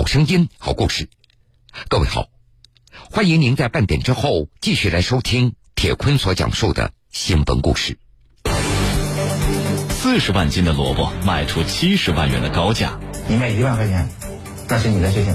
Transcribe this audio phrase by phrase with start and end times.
[0.00, 1.10] 好声音，好故事。
[1.90, 2.28] 各位好，
[3.10, 7.98] 欢迎您在半点之后继续来收听铁坤所讲述的新闻故事。
[9.90, 14.08] 四十万斤的萝卜卖出七十万元的高价，你卖一万块钱，
[14.70, 15.34] 那是你的事情；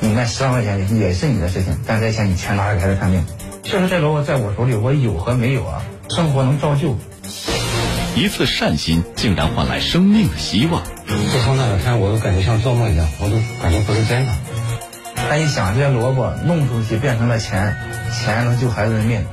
[0.00, 1.76] 你卖十万块钱也是你的事情。
[1.84, 3.26] 但这钱你全拿给孩子看病。
[3.64, 6.96] 确实，这萝卜在我手里，我有和没有啊，生活能照旧。
[8.16, 10.82] 一次善心竟然换来生命的希望。
[11.06, 14.32] 自从那两天，我都感觉像做梦一样，我都感觉不是真的。
[15.28, 17.76] 他一想，这些萝卜弄出去变成了钱，
[18.12, 19.24] 钱能救孩子的命，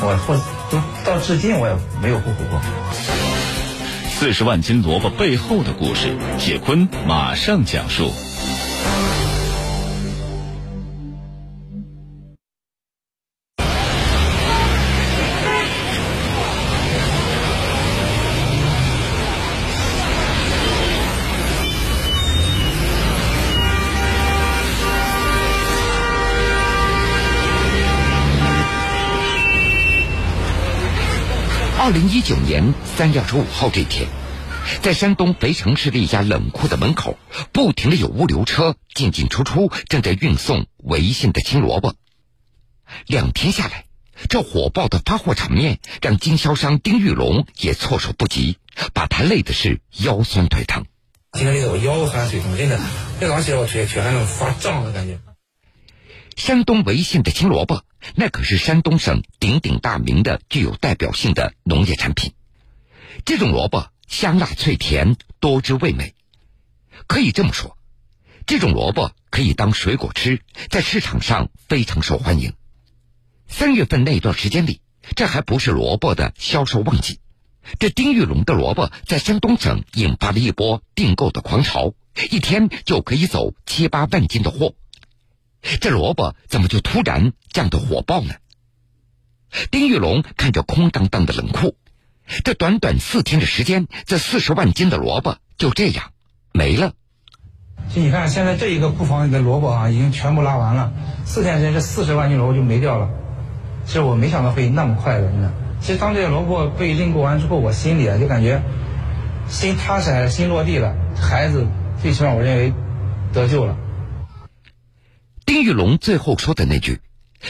[0.00, 0.36] 我后
[0.70, 2.60] 都到至今我也没有后悔过。
[4.10, 8.12] 四十万斤萝卜背后的故事，铁坤马上讲述。
[31.88, 34.10] 二零一九年三月二十五号这天，
[34.82, 37.18] 在山东肥城市的一家冷库的门口，
[37.50, 41.94] 不停的有物流车进进出出，正在运送维信的青萝卜。
[43.06, 43.86] 两天下来，
[44.28, 48.58] 这火爆的发货场面让经销商丁玉龙也措手不及，
[48.92, 50.84] 把他累的是腰酸腿疼。
[51.32, 52.78] 今天累得我腰酸腿疼，真的，
[53.18, 55.18] 这早上起来我腿腿还能发胀的感觉。
[56.38, 62.32] 山东潍县的青萝卜，那可是山东省鼎鼎大名的、具有代表性的农业产品。
[63.24, 66.14] 这种萝卜香辣脆甜，多汁味美。
[67.08, 67.76] 可以这么说，
[68.46, 72.52] 这种萝卜可以当水果吃，在市场上非常受欢迎。
[73.48, 74.80] 三月份那段时间里，
[75.16, 77.18] 这还不是萝卜的销售旺季，
[77.80, 81.94] 这丁玉龙的萝卜在山东省引发了一波订购的狂潮，
[82.30, 84.76] 一天就可以走七八万斤的货。
[85.80, 88.34] 这萝卜怎么就突然降得火爆呢？
[89.70, 91.74] 丁玉龙看着空荡荡的冷库，
[92.44, 96.12] 这短短四天的时间，这四十万斤的萝卜就这样
[96.52, 96.92] 没了。
[97.94, 100.92] 就你看，现在这一个库房里的萝卜啊，已经全部拉完了。
[101.24, 103.08] 四天时间，这四十万斤萝卜就没掉了。
[103.86, 105.50] 其实我没想到会那么快的，真的。
[105.80, 108.60] 其实当这些萝卜被认购完之后，我心里啊就感觉
[109.48, 110.94] 心踏实了，心落地了。
[111.16, 111.66] 孩子
[112.02, 112.74] 最起码我认为
[113.32, 113.76] 得救了。
[115.58, 117.00] 丁玉龙最后说的那句：“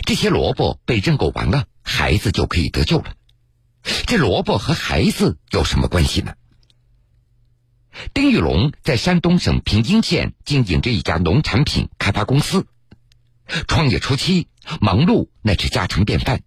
[0.06, 3.12] 这些萝卜被认购完了，孩子就可以得救了。”
[4.08, 6.32] 这萝卜和孩子有什么关系呢？
[8.14, 12.66] 丁玉龙在山东省平阴县经营着一家农产品开发公司，
[13.66, 14.48] 创业初期
[14.80, 16.40] 忙碌那是家常便饭，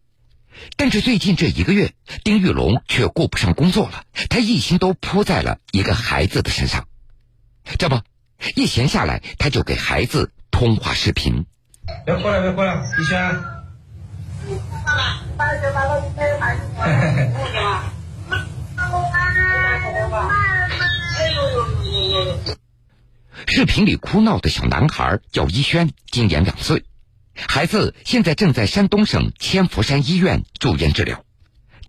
[0.77, 6.87] 但是最近这一个月，丁玉龙却顾不上工作了，他一心都扑在了一个孩子的身上。
[7.77, 8.01] 这不，
[8.55, 10.31] 一闲下来，他就给孩子。
[10.51, 11.45] 通话视频，
[12.05, 13.39] 别过来，别过来，一轩。
[23.47, 26.85] 视频里哭闹的小男孩叫一轩，今年两岁，
[27.35, 31.23] 孩子现在正在山东省千佛山医院住院治疗。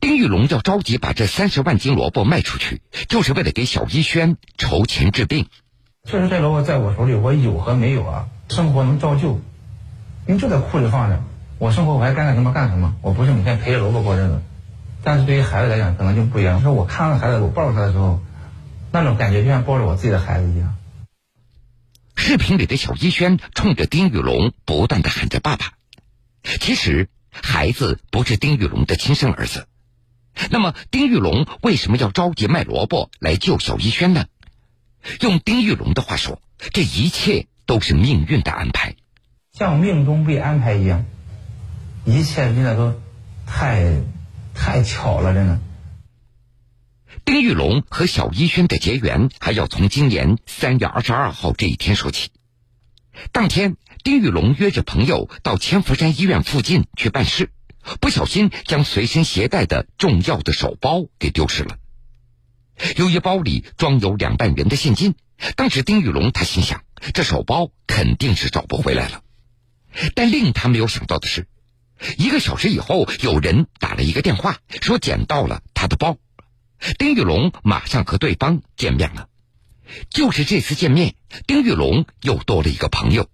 [0.00, 5.46] 丁玉龙要着急把这三十万斤萝卜卖出去，就是为了给小一轩筹钱治病。
[6.04, 9.40] 确实，这萝卜在我手里，我有和没有啊，生活能照旧，
[10.26, 11.22] 因为就在库里放着。
[11.58, 14.42] 我生活我还该干什么干什么，我不是每天陪着萝卜过日子。
[15.04, 16.60] 但是对于孩子来讲，可能就不一样。
[16.60, 18.20] 说我看到孩子，我抱着他的时候，
[18.90, 20.76] 那种感觉就像抱着我自己的孩子一样。
[22.16, 25.72] 视频里的小一轩冲着丁玉龙不断的喊着“爸爸”，
[26.60, 29.66] 其实孩子不是丁玉龙的亲生儿子。
[30.50, 34.26] 那么丁玉龙为什么要着急卖萝卜来救小一轩呢？
[35.20, 36.40] 用丁玉龙的话说，
[36.72, 38.94] 这一切都是命运的安排，
[39.58, 41.04] 像命中被安排一样，
[42.06, 42.98] 一切真的都
[43.46, 44.00] 太
[44.54, 45.60] 太巧了，真的。
[47.26, 52.30] 丁玉龙和小一轩的结缘，还要从今年三月二十二号这一天说起。
[53.30, 57.50] 当天，丁玉龙约着朋友到千佛山医院附近去办事，
[58.00, 61.76] 不小心将随身携带的重要的手包给丢失了。
[62.96, 65.14] 由于包里装有两万元的现金，
[65.56, 66.82] 当时丁玉龙他心想，
[67.12, 69.22] 这手包肯定是找不回来了。
[70.14, 71.46] 但令他没有想到的是，
[72.18, 76.16] 一个小时以后，有人打了一个电话，说捡到了他的包。
[76.98, 79.26] 丁玉龙马上和对方见面了。
[80.10, 81.14] 就是这次见面，
[81.46, 83.26] 丁玉龙又多了一个朋友。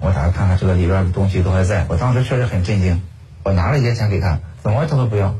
[0.00, 1.86] 我打开看看，这个里边的东西都还在。
[1.88, 3.02] 我当时确实很震惊。
[3.42, 5.34] 我拿了一些钱给他，怎么他都不要。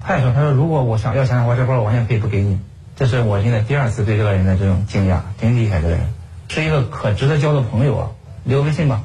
[0.00, 2.58] 他也说，他说如果我想要钱的话，这包我完全可以不给你。
[2.96, 6.12] 这是我现在第二次对这个人的这种惊讶，真厉害这个人。
[6.48, 8.10] 是一个可值得交的朋友啊，
[8.44, 9.02] 留微信吧。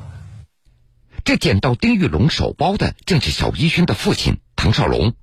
[1.23, 5.13] 这捡到丁玉龙手包的正是小一轩的父亲唐少龙，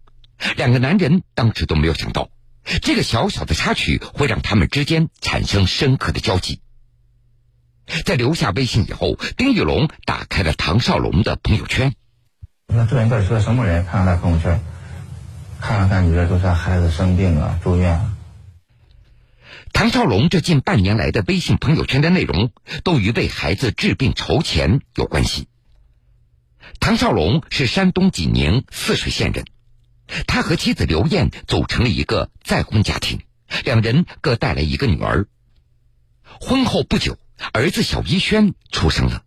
[0.56, 2.30] 两个男人当时都没有想到，
[2.82, 6.60] 这个小小的插曲会让他们之间产生深刻的交集。
[8.04, 11.94] 在留下微信以后，丁玉龙打开了唐少龙的朋友圈。
[12.66, 13.86] 那这人到底是个什么人？
[13.86, 14.60] 看看他朋友圈，
[15.58, 17.98] 看了看，里边都是孩子生病啊、住院。
[19.72, 22.52] 唐少龙这近半年来的微信朋友圈的内容，
[22.84, 25.48] 都与为孩子治病筹钱有关系。
[26.80, 29.44] 唐少龙是山东济宁泗水县人，
[30.26, 33.20] 他和妻子刘艳组成了一个再婚家庭，
[33.64, 35.26] 两人各带来一个女儿。
[36.40, 37.18] 婚后不久，
[37.52, 39.22] 儿子小一轩出生了。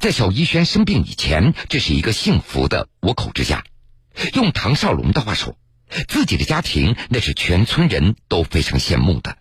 [0.00, 3.64] 在小一轩生病以前，这是一个幸福的五口之家。
[4.34, 5.56] 用唐少龙的话说，
[6.08, 9.36] 自己的家庭那是全村人都非常羡慕的。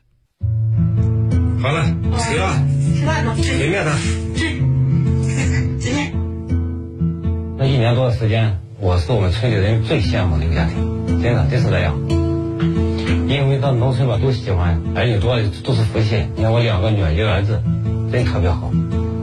[1.62, 1.86] 好了，
[2.20, 4.65] 起了，吃饭呢，给面的。
[7.68, 12.00] 一年多的时间，我是我们村里人最羡慕的一个家庭，真的真是这样。
[13.28, 16.28] 因为到农村吧，都喜欢儿女多都是福气。
[16.36, 17.64] 你看我两个女儿一个儿子，
[18.12, 18.72] 真特别好。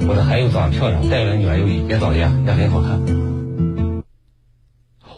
[0.09, 3.00] 我的孩子长得漂亮，带来的女儿又也长得也也很好看。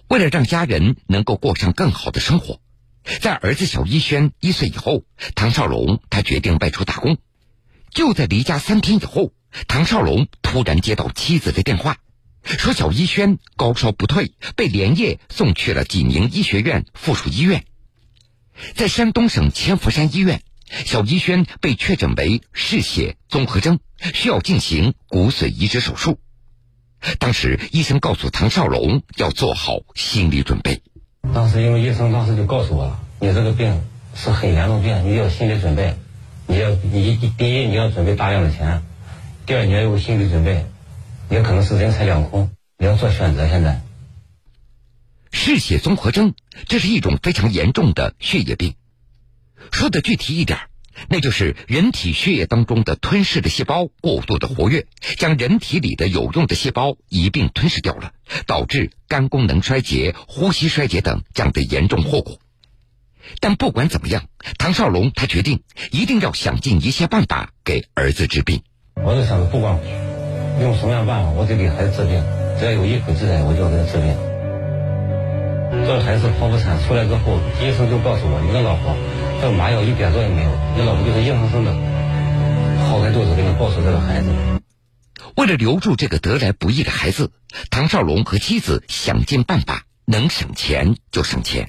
[0.08, 2.60] 为了让家人能够过上更好的生活，
[3.20, 5.02] 在儿子小一轩一岁以后，
[5.34, 7.16] 唐少龙他决定外出打工。
[7.90, 9.32] 就在离家三天以后，
[9.66, 11.96] 唐少龙突然接到妻子的电话，
[12.44, 17.64] 说小一轩高烧不退，被连夜送去了济宁医学院附属医院。
[18.74, 20.42] 在山东省千佛山医院，
[20.84, 23.80] 小一轩被确诊为嗜血综合征，
[24.12, 26.18] 需要进行骨髓移植手术。
[27.18, 30.82] 当时医生告诉唐少龙要做好心理准备。
[31.34, 33.82] 当时因为医生当时就告诉我了，你这个病
[34.14, 35.96] 是很严重病，你要心理准备。
[36.46, 38.82] 你要你第一你要准备大量的钱，
[39.46, 40.66] 第二你要有心理准备，
[41.30, 43.48] 也可能是人财两空，你要做选择。
[43.48, 43.80] 现在，
[45.32, 46.34] 嗜血综合征
[46.68, 48.74] 这是一种非常严重的血液病。
[49.72, 50.58] 说的具体一点，
[51.08, 54.86] 那就是人体血液当中的吞噬的细胞过度的活跃，
[55.18, 58.12] 将人体里的有用的细胞一并吞噬掉了，
[58.46, 62.38] 导致肝功能衰竭、呼吸衰竭等这样的严重后果。
[63.40, 64.28] 但不管怎么样，
[64.58, 68.62] 唐少龙他决定一定要想尽一切办法给儿子治病。
[68.94, 69.80] 我就想着，不管
[70.60, 72.22] 用什么样办法，我得给孩子治病。
[72.58, 74.14] 只要有一口之人，我就要给他治病。
[75.84, 78.94] 这孩子剖腹产出来之后，医生就告诉我：“你的老婆
[79.42, 81.72] 这麻药一点作用没有，你老婆就是硬生生的
[82.86, 84.30] 剖开肚子给你抱出这个孩子。”
[85.36, 87.32] 为了留住这个得来不易的孩子，
[87.70, 91.68] 唐少龙和妻子想尽办法，能省钱就省钱。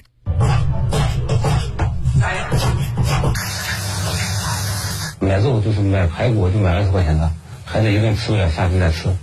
[5.18, 7.32] 买肉就是买排骨，就买二十块钱的，
[7.68, 9.14] 孩子一顿吃不了，下次再吃。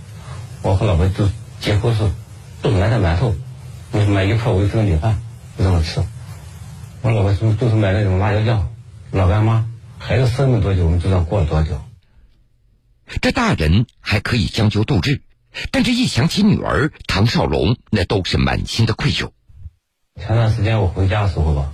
[0.62, 1.30] 我和老婆就
[1.62, 2.12] 几乎是
[2.62, 3.34] 都买点馒头，
[3.94, 5.18] 就是买一块五一份米饭，
[5.57, 6.04] 就这么吃。
[7.01, 8.69] 我老婆就就是买那种辣椒酱，
[9.12, 9.66] 老干妈。
[9.98, 11.81] 孩子生了多久，我们就算过了多久。
[13.22, 15.22] 这大人还可以将就度日，
[15.72, 19.31] 但这一想起女儿唐少龙，那都是满心的愧疚。
[20.19, 21.72] 前段时间我回家的时候吧，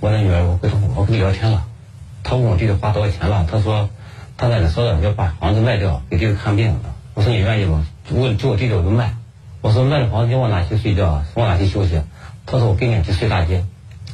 [0.00, 1.66] 我那女儿我跟她我跟你聊天了，
[2.22, 3.88] 她问我弟弟花多少钱了，她说
[4.36, 6.78] 他奶奶说的要把房子卖掉给弟弟看病。
[7.14, 7.86] 我说你愿意吗？
[8.10, 9.16] 我就我弟弟我就卖。
[9.62, 11.26] 我说卖了房子你往哪去睡觉啊？
[11.34, 12.02] 往哪去休息？
[12.44, 13.64] 他说我跟你去睡大街。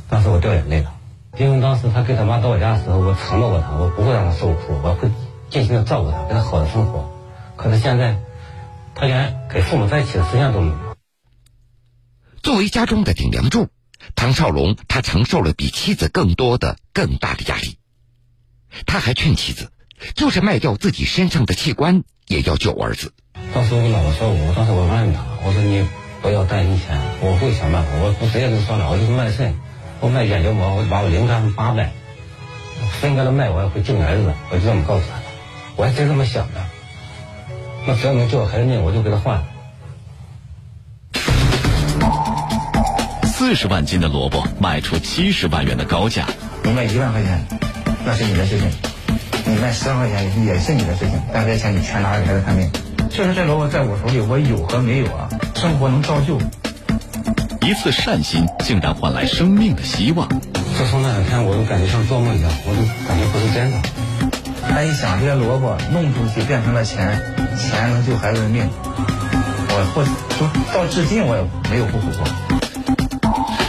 [0.09, 0.95] 当时我掉眼泪了，
[1.39, 5.11] 因为当时他跟他妈到我家的时候，我承诺过他，我不会让他受苦，我会
[5.51, 7.11] 尽心的照顾他，给他好的生活。
[7.57, 8.19] 可是现在，
[8.95, 10.97] 他连跟父母在一起的时间都没有。
[12.43, 13.69] 作为家中的顶梁柱，
[14.15, 17.79] 唐少龙他承受了比妻子更多的、更大的压力。
[18.87, 19.71] 他还劝妻子，
[20.15, 23.13] 就是卖掉自己身上的器官，也要救儿子。
[23.55, 25.87] 当时我跟老婆说，我当时我问他，我说你
[26.21, 27.91] 不要担心钱，我会想办法。
[28.01, 29.55] 我我直接就说了，我就是卖肾，
[30.01, 31.93] 我卖眼角膜，我把我零肝八卖，
[33.01, 34.35] 分开了卖，我也会救你儿子的。
[34.51, 35.23] 我就这么告诉他的，
[35.77, 36.61] 我还真这么想的。
[37.87, 39.45] 那只要能救我孩子命，我就给他换了。
[43.27, 46.29] 四十万斤的萝卜卖出七十万元的高价，
[46.63, 47.45] 你卖一万块钱，
[48.05, 48.71] 那是你的事情；
[49.45, 51.21] 你卖十万块钱也是你的事情。
[51.33, 52.71] 但这些钱你全拿给孩子看病。
[53.11, 56.39] 确实，这萝卜在我手里，我有和没有啊，生活能照旧。
[57.61, 60.29] 一次善心竟然换来生命的希望。
[60.29, 63.79] 自从那两天，我都感觉像做梦一样，我都感觉不是真的。
[64.69, 67.21] 他一想，这些萝卜弄出去变成了钱，
[67.59, 68.69] 钱能救孩子的命，
[69.69, 72.27] 我或就到至今我也没有后悔过。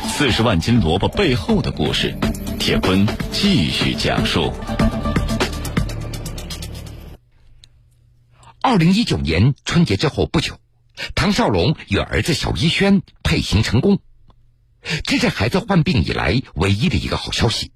[0.07, 2.15] 四十万斤萝卜背后的故事，
[2.59, 4.53] 铁坤继续讲述。
[8.73, 10.59] 二零一九年春节之后不久，
[11.13, 13.99] 唐少龙与儿子小一轩配型成功，
[15.03, 17.71] 这是孩子患病以来唯一的一个好消息。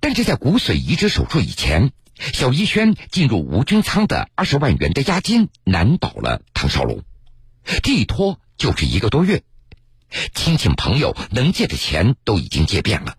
[0.00, 7.02] 但是在骨髓移植手术以前，小一轩进入无菌仓的二十万元的押金难倒了唐少龙，
[7.82, 9.42] 这一拖就是一个多月，
[10.34, 13.18] 亲戚朋友能借的钱都已经借遍了，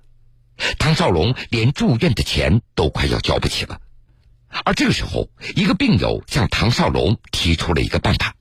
[0.79, 3.79] 唐少龙连住院的钱都快要交不起了。
[4.63, 8.35] 而这个时候，一个病友向唐少龙提出了一个办法。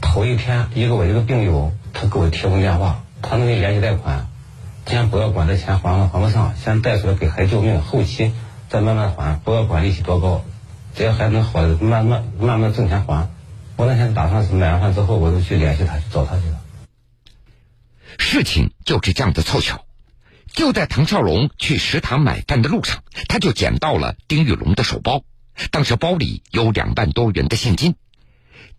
[0.00, 4.26] 头一天，一个我一个病友，他给我提供电话，他那个联系贷款，
[4.86, 8.32] 先不要管这钱还了还不上，先贷出来给孩子救命，后期
[8.68, 10.44] 再慢慢还，不要管利息多高，
[10.94, 13.30] 只要孩子能好，慢慢慢慢挣钱还。
[13.76, 16.60] 我那天打算是买完饭之后，我就去联系他，去找他去了。
[18.18, 19.84] 事情就是这样的凑巧，
[20.52, 25.22] 就在唐少龙去食堂买饭的路上，他就捡到了丁玉龙的手包。
[25.70, 27.94] 当时包里有两万多元的现金，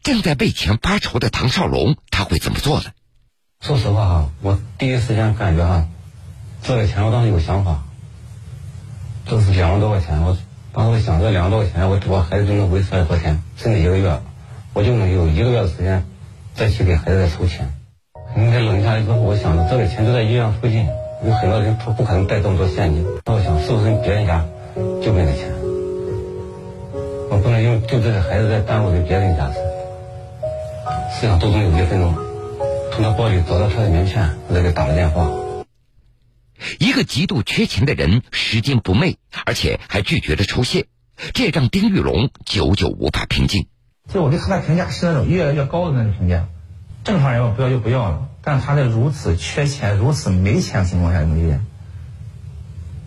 [0.03, 2.86] 正在为钱发愁的唐少龙，他会怎么做呢？
[3.62, 5.88] 说实话哈，我第一时间感觉哈，
[6.62, 7.84] 这个钱我当时有想法，
[9.25, 10.38] 这是两万多块钱，我
[10.74, 14.22] 当时想这两万多块钱，我我孩子就能维持二十多天，甚至一个月，
[14.74, 16.05] 我就能有一个月的时间
[16.53, 17.74] 再去给孩子再筹钱。
[18.38, 20.86] 应该冷下来之后，我想着这个钱就在医院附近，
[21.25, 24.46] 有很多人他不可能带这么多现金，那我想是不是别人家
[25.01, 25.64] 就没的钱？
[27.35, 29.59] 我不能因为就这个孩子再耽误给别人家事。
[31.11, 32.15] 思想斗争有一分钟，
[32.93, 35.29] 从他包里找到他的名片，我再给打了电话。
[36.79, 40.85] 一个极度缺钱的人，拾金不昧，而且还拒绝了酬谢，
[41.33, 43.67] 这让丁玉龙久久无法平静。
[44.07, 46.47] 就我对他的评价是那种越来越高的那种评价，
[47.03, 51.59] 正常人我不要就不要了，但他在如此缺钱、如此没钱情况下能约。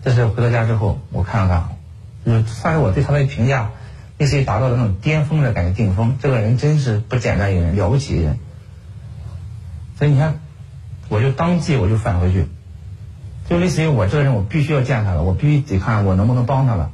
[0.03, 1.77] 这是回到家之后，我看了看，
[2.23, 3.71] 就是算是我对他的评价。
[4.19, 8.37] 类似于达到了那种巅峰的感觉，顶峰，这个人真是不简单一个人，了不起一人。
[9.97, 10.41] 所以你看，
[11.07, 12.47] 我就当即我就返回去，
[13.49, 16.91] 就类似于我这个人，我必须要见他了，我必须得看我能不能帮他了。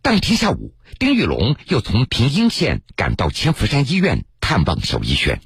[0.00, 5.40] 当天下午，丁玉龙又从平阴县赶到千福山医院探望小一轩。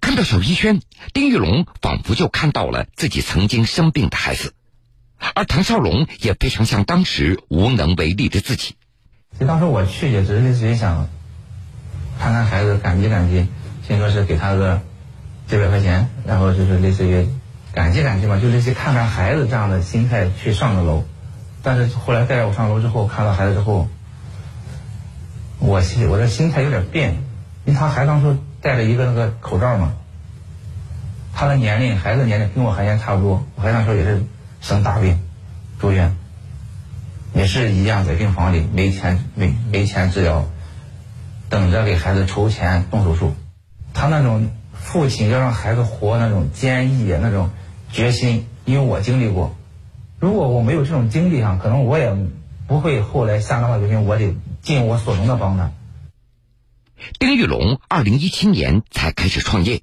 [0.00, 0.80] 看到小一轩，
[1.12, 4.52] 丁玉龙仿佛就看到了自己曾经生病的孩子，
[5.34, 8.74] 而唐少龙也非常像当时无能为力的自己。
[9.32, 11.08] 其实当时我去也只是类似于想
[12.18, 13.46] 看看孩子，感激感激，
[13.86, 14.80] 先说是给他个
[15.46, 17.28] 几百块钱，然后就是类似于
[17.74, 21.04] 感激感激嘛，就类似于看看孩子这样的心态去上的楼。
[21.62, 23.88] 但是后来带着我上楼之后，看到孩子之后，
[25.58, 27.14] 我心我的心态有点变，
[27.64, 29.92] 因为他还当初戴着一个那个口罩嘛，
[31.34, 34.24] 他的年龄孩子年龄跟我还年差不多，我还那时候也是
[34.62, 35.20] 生大病
[35.78, 36.16] 住院。
[37.34, 40.48] 也是一样，在病房里没钱没没钱治疗，
[41.48, 43.34] 等着给孩子筹钱动手术。
[43.92, 47.50] 他那种父亲要让孩子活那种坚毅那种
[47.92, 49.56] 决心，因为我经历过。
[50.18, 52.16] 如果我没有这种经历啊，可能我也
[52.66, 55.72] 不会后来下那么决心，我得尽我所能的帮他。
[57.18, 59.82] 丁玉龙二零一七年才开始创业，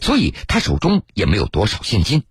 [0.00, 2.24] 所以他手中也没有多少现金，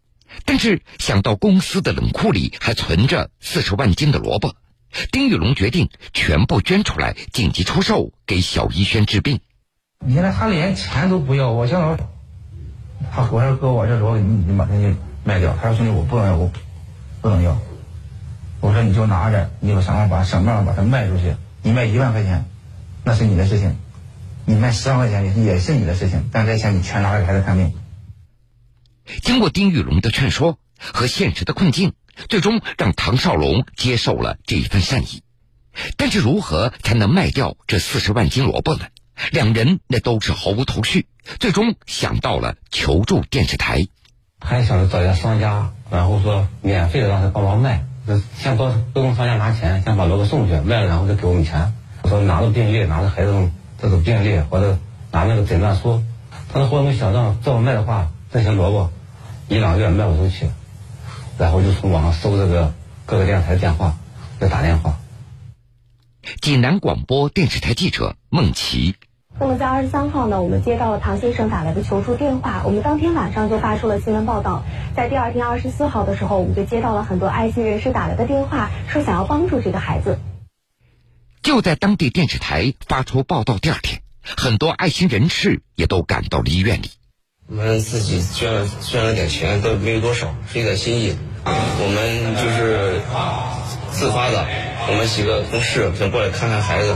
[0.45, 4.55] 但是想到公司的冷库里还存着四十万斤的萝卜。
[5.11, 9.39] 丁玉龙决定全部捐出来，紧急出售给小医轩治病。
[10.05, 11.97] 你现在他连钱都不要，我想说，
[13.11, 15.57] 他我说哥，我这萝卜你你把它给卖掉。
[15.59, 16.51] 他说兄弟，我不能要，我
[17.21, 17.57] 不能要。
[18.59, 21.35] 我说你就拿着，你有想办法想办法把它卖出去。
[21.63, 22.45] 你卖一万块钱，
[23.03, 23.71] 那是你的事情；
[24.45, 26.29] 你卖十万块钱也是你的事情。
[26.31, 27.73] 但这钱你全拿给孩子看病。
[29.21, 31.93] 经过丁玉龙的劝说和现实的困境。
[32.29, 35.23] 最终让唐少龙接受了这一份善意，
[35.97, 38.85] 但是如何才能卖掉这四十万斤萝卜呢？
[39.31, 41.07] 两人那都是毫无头绪。
[41.39, 43.87] 最终想到了求助电视台，
[44.39, 47.83] 还想着找一家商家，然后说免费的让他帮忙卖，
[48.37, 51.73] 先帮都跟商家拿钱，先把萝卜送去卖了，然后再给我们钱。
[52.03, 53.49] 我说拿着病历，拿着孩子
[53.81, 54.77] 这种病历或者
[55.11, 56.03] 拿那个诊断书，
[56.51, 58.91] 他说我们想让这么卖的话，这些萝卜
[59.47, 60.49] 一两个月卖不出去。
[61.37, 62.73] 然后就从网上搜这个
[63.05, 63.95] 各个电视台电话，
[64.39, 64.97] 再打电话。
[66.41, 68.95] 济南广播电视台记者孟琪。
[69.39, 74.63] 那么在二十三号呢，我们接到了唐先生打来的求助电话，我们当天晚上就发出了新闻报道。
[74.95, 80.19] 在第二天二十四号的时候，我们就接到了很多爱心人士打来的电话，说想要帮助这个孩子。
[81.43, 86.89] 就在当地电视台发出报道第二天，很多爱心人士也都赶到了医院里。
[87.45, 91.15] 我们自己捐了捐了点钱，都没有多少，是一点心意。
[91.45, 93.01] 我们就是
[93.91, 94.47] 自发的，
[94.89, 96.95] 我们几个同事想过来看看孩子。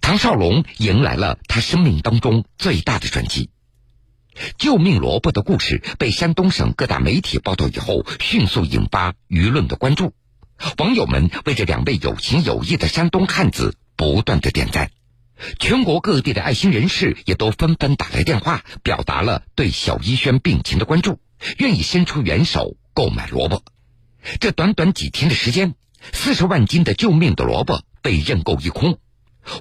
[0.00, 3.50] 唐少龙迎来了他生命当中最大的转机。
[4.58, 10.12] 救命萝卜的故事被山东省各大媒体报道以后，迅速引发舆论的关注。
[10.78, 14.90] 网友们为这两位有情有义的山东汉子不断的点赞，
[15.58, 21.18] 全国各地的爱心人士也都纷纷打来电话，表达了对小一轩病情的关注，
[21.58, 23.62] 愿意伸出援手购买萝卜。
[24.40, 25.74] 这短短几天的时间，
[26.12, 28.98] 四十万斤的救命的萝卜被认购一空，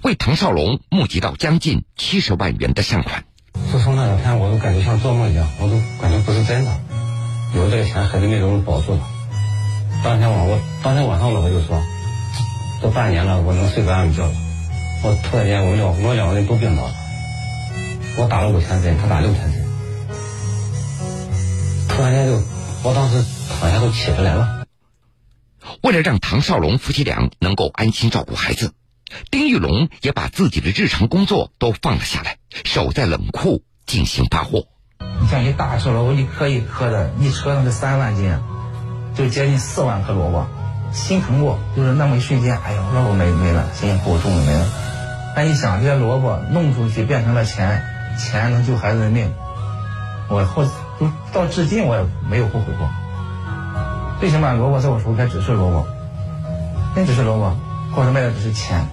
[0.03, 3.25] 为唐少龙募集到将近七十万元的善款。
[3.71, 6.79] 自从那两天，我都感觉像做梦一样，我都感觉不是真的。
[7.55, 9.01] 有这个钱，孩子命都能保住了。
[10.03, 11.81] 当天晚我当天晚上，我就说，
[12.81, 14.33] 都半年了，我能睡个安稳觉了。
[15.05, 16.93] 我突然间，我们两我们两个人都病倒了。
[18.17, 19.65] 我打了五千针，他打六千针。
[21.89, 22.41] 突然间就，
[22.83, 23.21] 我当时
[23.59, 24.65] 躺下都起不来了。
[25.81, 28.71] 为了让唐少龙夫妻俩能够安心照顾孩子，
[29.29, 34.67] 丁玉龙也把自己的日常工作都放了下来，守在冷库进行发货。
[35.19, 38.39] 你像一大车萝卜，一颗一颗的，一车那是三万斤，
[39.15, 40.47] 就接近四万颗萝卜，
[40.93, 44.65] 心疼过，就是那么一瞬间，哎呦，萝卜没没了，辛辛苦苦种的没了。
[45.35, 47.83] 但一想这些萝卜弄出去变成了钱，
[48.19, 49.33] 钱能救孩子的命，
[50.29, 50.71] 我后就
[51.31, 52.89] 到至今我也没有后悔过。
[54.19, 55.87] 最起码萝卜在我手里还只是萝卜，
[56.95, 57.57] 那只是萝卜，
[57.95, 58.87] 或者卖的只是钱，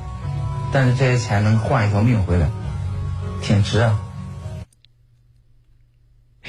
[0.72, 2.48] 但是这些钱能换一条命回来，
[3.42, 4.00] 挺值啊。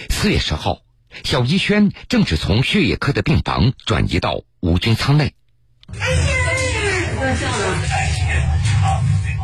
[0.10, 0.80] 四月十号，
[1.24, 5.36] 小一轩正是从血液科的病房转移到无菌舱内。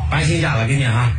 [0.10, 1.16] 搬新家了，给你啊！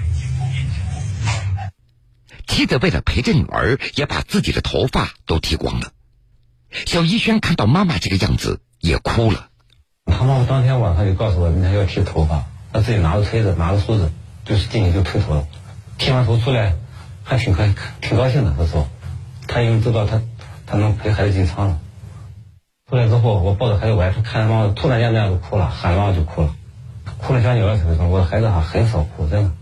[2.46, 5.92] 妻子为了陪着女儿，也把自己的头发都剃光了。
[6.86, 9.48] 小一轩看到妈妈这个样子，也哭了。
[10.06, 14.10] 他妈妈当天晚上就告诉我，明天要剃头发，他自己拿着推子，拿着梳子，
[14.44, 15.46] 就是进去就推头了。
[15.98, 16.74] 剃完头出来，
[17.24, 18.54] 还挺开，挺高兴的。
[18.56, 18.88] 他说，
[19.46, 20.22] 他因为知道他
[20.66, 21.78] 他能陪孩子进仓了。
[22.88, 26.56] 出来之后，我抱着孩子，我还是看妈妈突然间那样就哭了，喊妈妈就哭了，
[27.16, 28.10] 哭了将近二十分钟。
[28.10, 29.52] 我的孩子还很少哭，真的，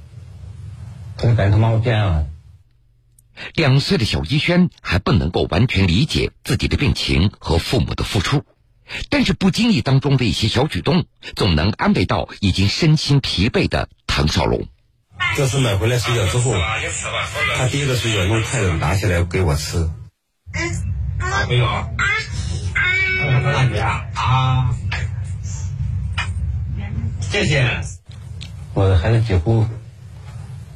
[1.19, 2.27] 我就感觉他妈妈变了。
[3.55, 8.45] 两岁的小一轩还不能够完全理解自己的病情和父母的付出，
[9.11, 11.05] 但是不经意当中的一些小举动，
[11.35, 14.67] 总能安慰到已经身心疲惫的唐少龙。
[15.37, 16.55] 这次买回来水饺之后，
[17.57, 19.91] 他第一个水饺用筷子拿起来给我吃。
[21.49, 21.89] 没有啊。
[24.15, 24.71] 啊！
[27.21, 27.81] 谢谢。
[28.75, 29.67] 我的孩子几乎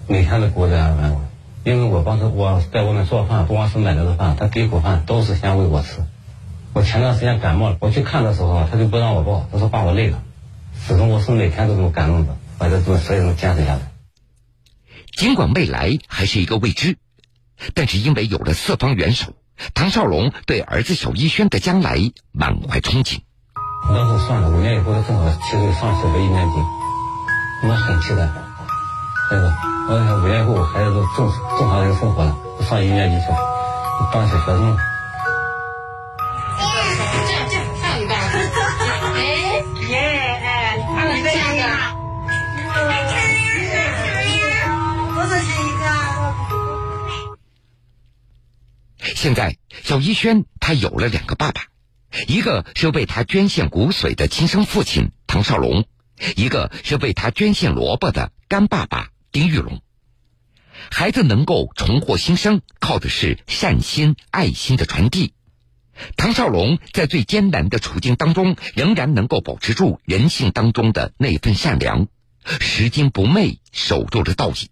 [0.06, 1.16] 每天都给我这样安慰。
[1.62, 6.02] 因为我帮他，我在外面做饭，不光是买来的饭，他第一口饭都是先喂我吃。
[6.72, 10.22] 我前段时间感冒了，我去看的时候，他就不让我抱，他说爸我累了。
[10.86, 13.80] 始终我是每天都这么感动的，把这做所以能坚持下来。
[15.12, 16.96] 尽管未来还是一个未知，
[17.74, 19.34] 但是因为有了四方元首，
[19.74, 21.98] 唐少龙对儿子小一轩的将来
[22.32, 23.18] 满怀憧憬。
[23.90, 26.54] 我当时算了，五年以后他正好七岁上小学一年级，
[27.66, 28.22] 我很期待。
[29.28, 29.52] 孩子，
[29.88, 33.26] 我想五年以后我孩子都正正常人生活了，上一年级去，
[34.12, 34.76] 当小学生了。
[37.26, 38.14] 这这上一代，
[39.16, 39.18] 哎
[39.88, 39.98] 耶
[40.40, 41.50] 哎，他们这样
[45.16, 45.82] 不是是一个。
[49.16, 51.62] 现在，小一轩他有了两个爸爸，
[52.26, 55.86] 一个是为他捐献骨髓的亲生父亲唐少龙，
[56.36, 59.80] 一个是为他捐献萝卜的干爸爸丁玉龙。
[60.90, 65.34] 孩子能够重获新生，靠的是善心、爱心的传递。
[66.16, 72.08] 唐少龙在最艰难的处境当中，仍然能够保持住人性当中的那份善良，
[72.44, 74.70] 拾金不昧，守住了道义。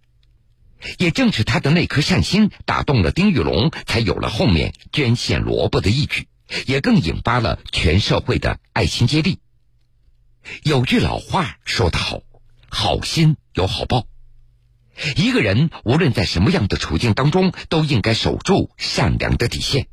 [0.97, 6.29] 也正是他的那颗善心打动了丁玉龙，才有了后面捐献萝卜的义举，
[6.67, 9.39] 也更引发了全社会的爱心接力。
[10.63, 12.21] 有句老话说得好
[12.71, 14.07] ：“好心有好报。”
[15.17, 19.87] 一个人无论在什么样的处境当中，都应该守住善良的底线。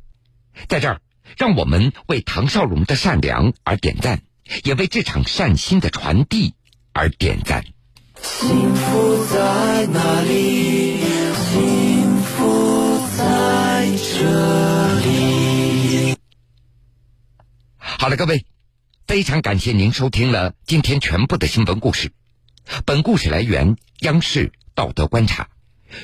[0.68, 1.00] 在这儿，
[1.36, 4.22] 让我们为唐少龙的善良而点赞，
[4.64, 6.54] 也为这场善心的传递
[6.92, 7.64] 而点赞。
[8.22, 10.96] 幸福在哪里？
[11.52, 14.75] 幸福在这
[17.98, 18.44] 好了，各位，
[19.06, 22.12] 非常感谢您收听了今天全部的新闻故事。
[22.84, 25.44] 本故事来源央视《道德观察》。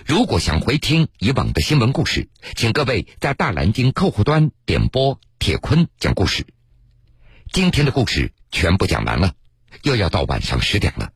[0.06, 6.46] 如果想回听以往的新闻故事，请各位在大蓝鲸客户端点播铁坤讲故事。
[7.52, 9.34] 今天的故事全部讲完了，
[9.82, 11.10] 又要到晚上十点了。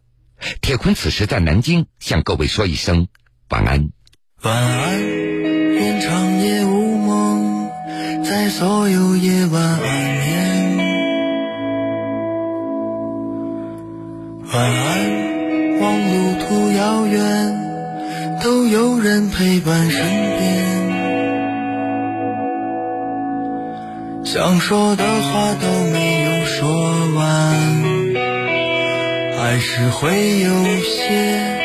[0.61, 3.09] 铁坤此时在南京，向各位说一声
[3.49, 3.89] 晚安。
[4.43, 7.71] 晚安，愿长夜无梦，
[8.23, 10.46] 在所有夜晚安眠。
[14.53, 17.21] 晚安，望路途遥远，
[18.43, 20.45] 都有人陪伴身边。
[24.25, 26.69] 想说的话都没有说
[27.17, 27.25] 完，
[29.37, 31.56] 还是会有些。